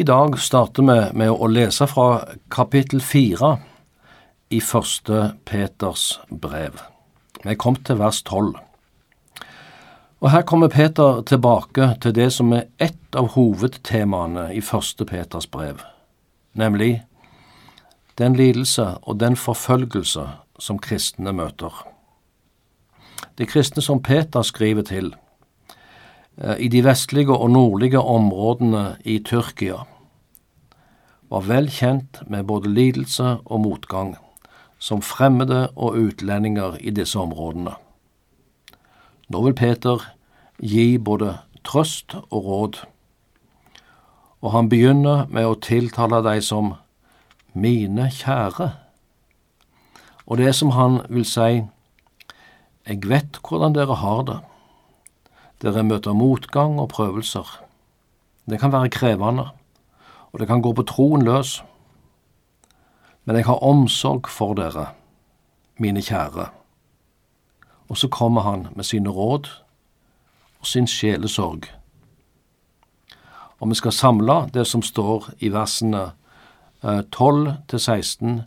[0.00, 3.50] I dag starter vi med å lese fra kapittel fire
[4.48, 6.78] i første Peters brev.
[7.44, 8.54] Vi kom til vers tolv.
[10.24, 15.50] Og her kommer Peter tilbake til det som er ett av hovedtemaene i første Peters
[15.52, 15.84] brev,
[16.56, 17.02] nemlig
[18.16, 20.24] den lidelse og den forfølgelse
[20.56, 21.76] som kristne møter.
[23.36, 25.12] De kristne som Peter skriver til,
[26.40, 29.82] i de vestlige og nordlige områdene i Tyrkia
[31.30, 34.16] var vel kjent med både lidelse og motgang,
[34.78, 37.76] som fremmede og utlendinger i disse områdene.
[39.28, 40.02] Nå vil Peter
[40.58, 42.80] gi både trøst og råd,
[44.40, 46.74] og han begynner med å tiltale deg som
[47.52, 48.72] mine kjære.
[50.26, 51.60] Og det som han vil si,
[52.88, 54.40] jeg vet hvordan dere har det
[55.62, 57.46] dere møter motgang og prøvelser.
[58.50, 59.50] Det kan være krevende,
[60.32, 61.62] og det kan gå på troen løs.
[63.24, 64.86] Men jeg har omsorg for dere,
[65.76, 66.48] mine kjære.
[67.88, 69.50] Og så kommer han med sine råd
[70.60, 71.68] og sin sjelesorg.
[73.60, 76.12] Og vi skal samle det som står i versene
[77.12, 78.42] 12 eh, til 16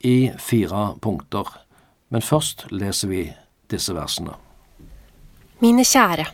[0.00, 1.60] i fire punkter.
[2.08, 3.32] Men først leser vi
[3.70, 4.32] disse versene.
[5.60, 6.24] Mine kjære.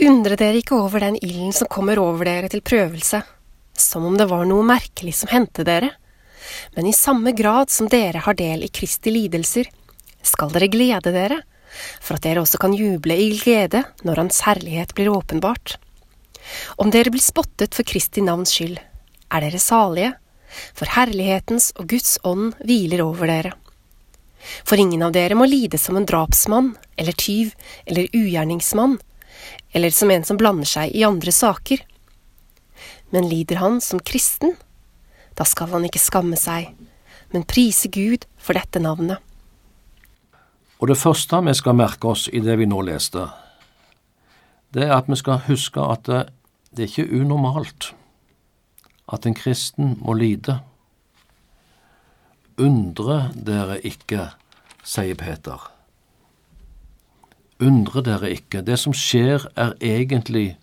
[0.00, 3.20] Undre dere ikke over den ilden som kommer over dere til prøvelse,
[3.76, 5.90] som om det var noe merkelig som hendte dere.
[6.72, 9.68] Men i samme grad som dere har del i Kristi lidelser,
[10.24, 11.42] skal dere glede dere,
[12.00, 15.76] for at dere også kan juble i glede når Hans herlighet blir åpenbart.
[16.80, 18.80] Om dere blir spottet for Kristi navns skyld,
[19.32, 20.14] er dere salige,
[20.72, 23.52] for herlighetens og Guds ånd hviler over dere.
[24.64, 27.52] For ingen av dere må lide som en drapsmann eller tyv
[27.86, 28.98] eller ugjerningsmann,
[29.72, 31.82] eller som en som blander seg i andre saker.
[33.12, 34.56] Men lider han som kristen,
[35.36, 36.72] da skal han ikke skamme seg,
[37.32, 39.20] men prise Gud for dette navnet.
[40.82, 43.28] Og det første vi skal merke oss i det vi nå leste,
[44.72, 46.22] det er at vi skal huske at det,
[46.72, 47.92] det er ikke unormalt
[49.12, 50.58] at en kristen må lide.
[52.60, 54.30] Undre dere ikke,
[54.84, 55.68] sier Peter.
[57.60, 60.56] Undre dere ikke, det som skjer er egentlig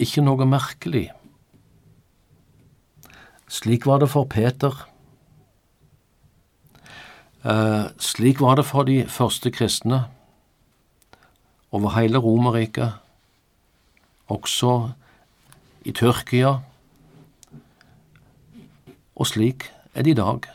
[0.00, 1.06] ikke noe merkelig.
[3.48, 4.74] Slik var det for Peter.
[7.44, 10.04] Eh, slik var det for de første kristne
[11.74, 12.92] over hele Romerriket,
[14.30, 14.90] også
[15.84, 16.58] i Tyrkia,
[19.14, 20.48] og slik er det i dag.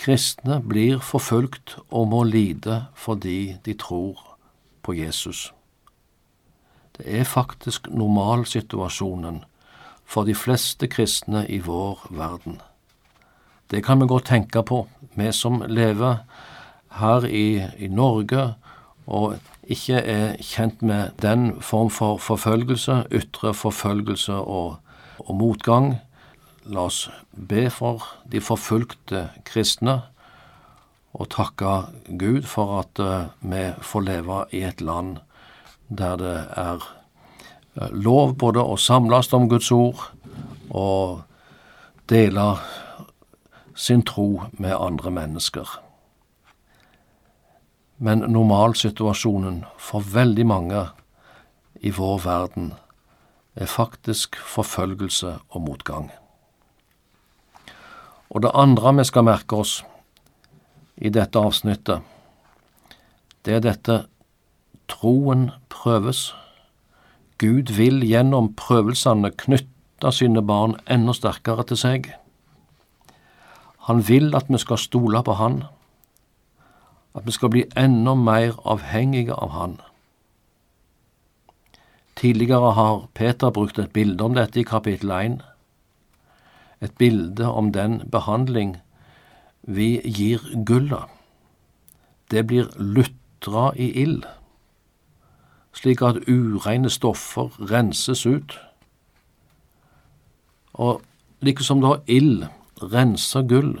[0.00, 4.29] Kristne blir forfulgt og må lide fordi de tror
[4.90, 5.52] på Jesus.
[6.98, 9.44] Det er faktisk normalsituasjonen
[10.04, 12.58] for de fleste kristne i vår verden.
[13.70, 16.24] Det kan vi godt tenke på, vi som lever
[16.98, 18.54] her i, i Norge
[19.06, 24.80] og ikke er kjent med den form for forfølgelse, ytre forfølgelse og,
[25.18, 26.00] og motgang.
[26.66, 28.02] La oss be for
[28.32, 30.00] de forfulgte kristne
[31.12, 31.72] og takke
[32.18, 35.18] Gud for at uh, vi får leve i et land
[35.88, 36.84] der det er
[37.80, 40.10] uh, lov både å samles om Guds ord
[40.70, 41.22] og
[42.10, 42.54] dele
[43.74, 45.66] sin tro med andre mennesker.
[47.98, 50.86] Men normalsituasjonen for veldig mange
[51.80, 52.72] i vår verden
[53.54, 56.10] er faktisk forfølgelse og motgang.
[58.30, 59.80] Og det andre vi skal merke oss,
[61.00, 62.04] i dette avsnittet,
[63.44, 63.96] det er dette
[64.90, 66.30] troen prøves.
[67.40, 72.10] Gud vil gjennom prøvelsene knytte sine barn enda sterkere til seg.
[73.88, 75.62] Han vil at vi skal stole på Han,
[77.16, 79.78] at vi skal bli enda mer avhengige av Han.
[82.20, 85.40] Tidligere har Peter brukt et bilde om dette i kapittel 1,
[86.84, 88.76] et bilde om den behandling
[89.62, 91.08] vi gir gulla.
[92.30, 94.24] Det blir lutra i ild,
[95.72, 98.58] slik at ureine stoffer renses ut.
[100.74, 101.02] Og
[101.40, 102.46] like som da ild
[102.80, 103.74] renser gull,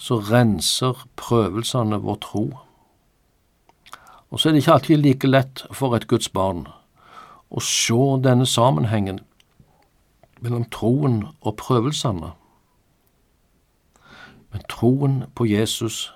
[0.00, 2.44] så renser prøvelsene vår tro.
[4.30, 6.66] Og så er det ikke alltid like lett for et Guds barn
[7.50, 9.18] å se denne sammenhengen
[10.40, 12.32] mellom troen og prøvelsene.
[14.52, 16.14] Men troen på Jesus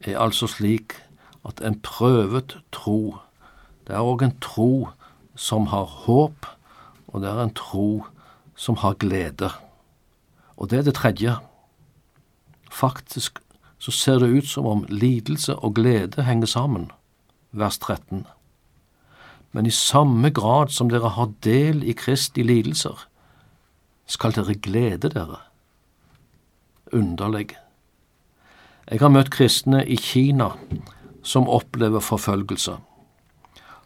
[0.00, 0.94] er altså slik
[1.46, 3.16] at en prøvet tro,
[3.86, 4.88] det er òg en tro
[5.34, 6.46] som har håp,
[7.08, 8.04] og det er en tro
[8.54, 9.50] som har glede.
[10.56, 11.36] Og det er det tredje.
[12.70, 13.40] Faktisk
[13.82, 16.90] så ser det ut som om lidelse og glede henger sammen,
[17.50, 18.26] vers 13.
[19.52, 23.08] Men i samme grad som dere har del i Kristi lidelser,
[24.06, 25.40] skal dere glede dere.
[26.92, 27.56] Underlig.
[28.90, 30.50] Jeg har møtt kristne i Kina
[31.22, 32.74] som opplever forfølgelse,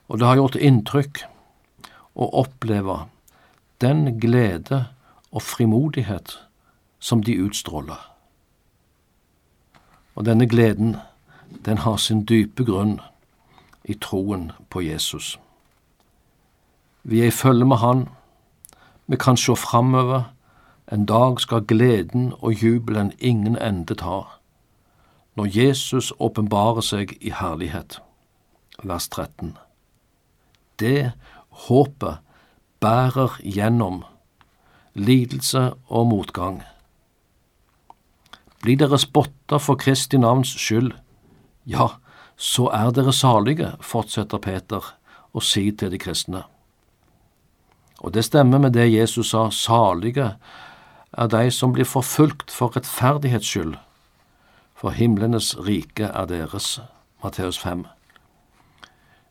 [0.09, 1.21] og det har gjort inntrykk
[2.17, 3.05] å oppleve
[3.81, 4.87] den glede
[5.31, 6.39] og frimodighet
[6.99, 8.01] som de utstråler.
[10.17, 10.97] Og denne gleden,
[11.65, 12.99] den har sin dype grunn
[13.85, 15.37] i troen på Jesus.
[17.03, 18.09] Vi er i følge med Han,
[19.07, 20.33] vi kan se framover,
[20.93, 24.23] en dag skal gleden og jubelen ingen ende ta,
[25.37, 27.99] når Jesus åpenbarer seg i herlighet.
[28.85, 29.57] Vers 13.
[30.79, 31.13] Det
[31.67, 32.23] håpet
[32.81, 34.05] bærer gjennom
[34.95, 36.63] lidelse og motgang.
[38.63, 40.93] Blir dere spotta for Kristi navns skyld,
[41.67, 41.89] ja,
[42.37, 44.85] så er dere salige, fortsetter Peter
[45.33, 46.45] å si til de kristne.
[48.05, 50.37] Og det stemmer med det Jesus sa, salige
[51.13, 53.75] er de som blir forfulgt for rettferdighets skyld,
[54.75, 56.81] for himlenes rike er deres.
[57.25, 57.87] Matteus 5.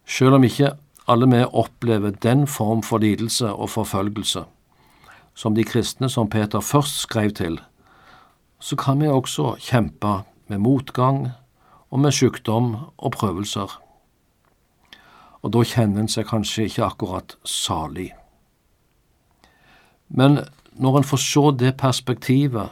[0.05, 0.73] Selv om ikke
[1.07, 4.45] alle vi opplever den form for lidelse og forfølgelse
[5.35, 7.59] som de kristne som Peter først skrev til,
[8.59, 11.29] så kan vi også kjempe med motgang
[11.91, 13.81] og med sykdom og prøvelser.
[15.43, 18.13] Og da kjenner en seg kanskje ikke akkurat salig.
[20.09, 20.39] Men
[20.75, 22.69] når en får se det perspektivet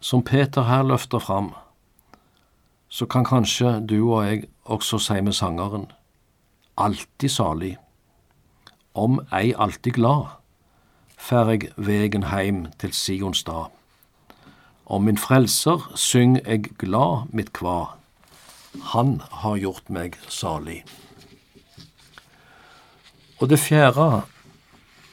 [0.00, 1.52] som Peter her løfter fram,
[2.88, 5.88] så kan kanskje du og jeg også si med sangeren
[6.78, 7.76] alltid salig,
[8.94, 10.28] om ei alltid glad,
[11.18, 13.72] fer eg vegen heim til Sions stad.
[14.86, 17.98] Om min frelser syng eg glad mitt kva,
[18.94, 20.84] han har gjort meg salig.
[23.38, 24.22] Og det fjerde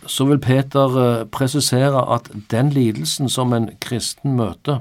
[0.05, 4.79] så vil Peter eh, presisere at den lidelsen som en kristen møter,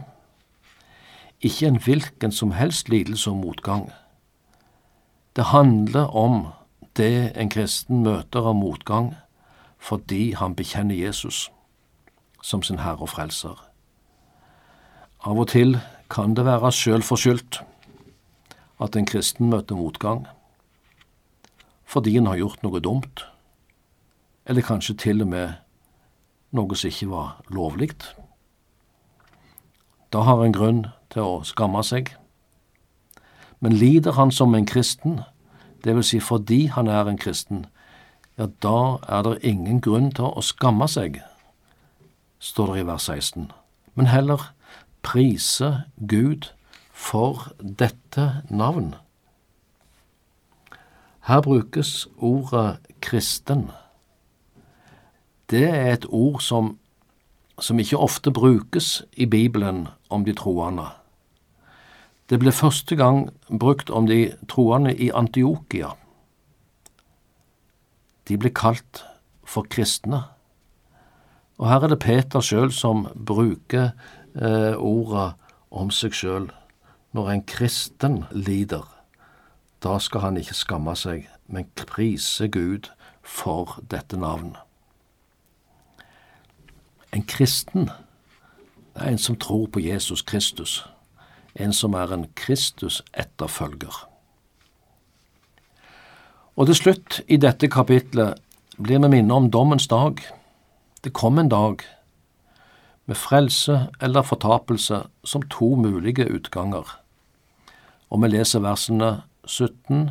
[1.40, 3.92] ikke en hvilken som helst lidelse og motgang.
[5.36, 6.46] Det handler om
[6.96, 9.14] det en kristen møter av motgang
[9.78, 11.50] fordi han bekjenner Jesus
[12.42, 13.58] som sin Herre og Frelser.
[15.24, 15.78] Av og til
[16.08, 17.60] kan det være sjølforskyldt
[18.80, 20.24] at en kristen møter motgang
[21.84, 23.26] fordi en har gjort noe dumt
[24.46, 25.52] eller kanskje til og med
[26.54, 27.90] noe som ikke var lovlig.
[30.12, 32.12] Da har en grunn til å skamme seg.
[33.60, 35.22] Men lider han som en kristen,
[35.84, 37.66] det vil si fordi han er en kristen,
[38.38, 41.20] ja, da er det ingen grunn til å skamme seg,
[42.38, 43.48] står det i vers 16,
[43.94, 44.50] men heller
[45.06, 46.50] prise Gud
[46.90, 48.94] for dette navn.
[51.24, 53.70] Her brukes ordet kristen
[55.50, 56.78] det er et ord som,
[57.58, 60.86] som ikke ofte brukes i Bibelen om de troende.
[62.30, 63.28] Det ble første gang
[63.60, 65.92] brukt om de troende i Antiokia.
[68.28, 69.04] De ble kalt
[69.44, 70.22] for kristne.
[71.60, 73.92] Og her er det Peter sjøl som bruker
[74.40, 75.34] eh, ordet
[75.70, 76.48] om seg sjøl.
[77.14, 78.88] Når en kristen lider,
[79.84, 82.88] da skal han ikke skamme seg, men prise Gud
[83.22, 84.58] for dette navnet.
[87.14, 87.90] En kristen
[88.94, 90.84] er en som tror på Jesus Kristus,
[91.54, 94.08] en som er en Kristus-etterfølger.
[96.56, 98.38] Og til slutt i dette kapitlet
[98.78, 100.18] blir vi minnet om dommens dag.
[101.04, 101.82] Det kom en dag
[103.06, 106.86] med frelse eller fortapelse som to mulige utganger.
[108.10, 110.10] Og vi leser versene 17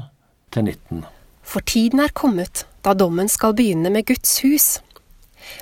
[0.51, 1.05] til 19.
[1.41, 4.79] For tiden er kommet da dommen skal begynne med Guds hus.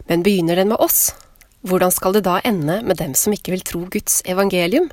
[0.10, 1.13] Men begynner den med oss,
[1.62, 4.89] hvordan skal det da ende med dem som ikke vil tro Guds evangelium?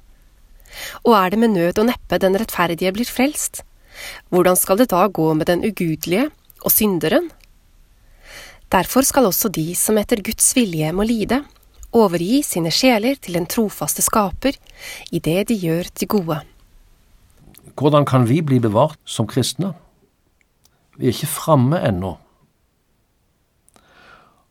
[1.05, 3.63] Og er det med nød og neppe den rettferdige blir frelst?
[4.29, 6.29] Hvordan skal det da gå med den ugudelige
[6.61, 7.31] og synderen?
[8.69, 11.41] Derfor skal også de som etter Guds vilje må lide,
[11.97, 14.59] overgi sine sjeler til den trofaste skaper
[15.11, 16.41] i det de gjør til gode.
[17.79, 19.73] Hvordan kan vi bli bevart som kristne?
[20.99, 22.17] Vi er ikke framme ennå.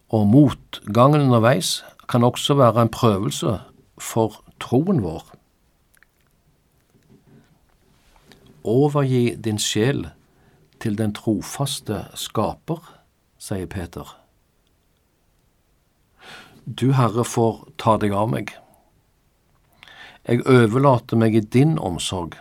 [0.09, 3.59] Og motgangen underveis kan også være en prøvelse
[3.97, 5.25] for troen vår.
[8.67, 10.09] Overgi din sjel
[10.79, 12.81] til den trofaste skaper,
[13.39, 14.17] sier Peter.
[16.67, 18.51] Du, Herre, får ta deg av meg.
[20.27, 22.35] Jeg overlater meg i din omsorg.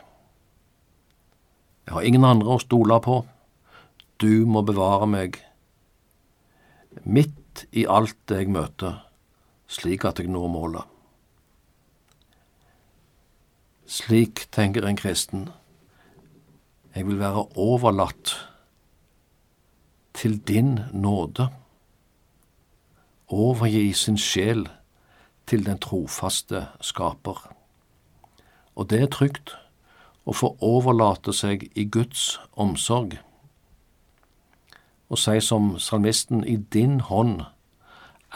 [1.87, 3.21] Jeg har ingen andre å stole på.
[4.19, 5.39] Du må bevare meg
[7.05, 8.99] midt i alt jeg møter,
[9.67, 10.83] slik at jeg når målet.
[13.87, 15.49] Slik tenker en kristen.
[16.95, 18.35] Jeg vil være overlatt
[20.15, 21.49] til din nåde
[23.29, 24.69] overgi sin sjel
[25.47, 27.53] til den trofaste skaper.
[28.75, 29.57] Og det er trygt
[30.27, 33.19] å få overlate seg i Guds omsorg.
[35.09, 37.43] Og si som salmisten, i din hånd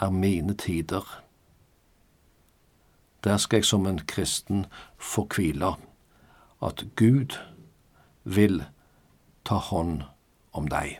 [0.01, 1.03] er mine tider.
[3.23, 4.65] Der skal jeg som en kristen
[4.97, 5.75] få hvile,
[6.61, 7.37] at Gud
[8.23, 8.63] vil
[9.45, 10.01] ta hånd
[10.53, 10.99] om deg.